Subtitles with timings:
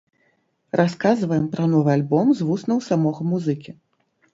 [0.81, 3.81] Расказваем пра новы альбом з вуснаў самога музыкі.